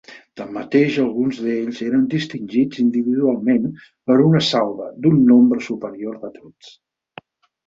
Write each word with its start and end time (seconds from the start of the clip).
Tanmateix 0.39 0.95
alguns 1.01 1.41
d'ells 1.47 1.81
eren 1.87 2.07
distingits 2.13 2.79
individualment 2.85 3.69
per 4.09 4.17
una 4.31 4.43
salva 4.49 4.89
d'un 5.05 5.21
nombre 5.29 5.63
superior 5.69 6.19
de 6.25 6.33
trets. 6.41 6.75